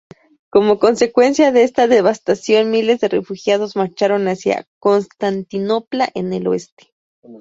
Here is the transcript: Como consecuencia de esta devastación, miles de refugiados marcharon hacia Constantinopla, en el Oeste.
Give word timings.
Como 0.49 0.79
consecuencia 0.79 1.51
de 1.51 1.61
esta 1.61 1.85
devastación, 1.87 2.71
miles 2.71 3.01
de 3.01 3.07
refugiados 3.07 3.75
marcharon 3.75 4.27
hacia 4.29 4.65
Constantinopla, 4.79 6.09
en 6.15 6.33
el 6.33 6.47
Oeste. 6.47 6.95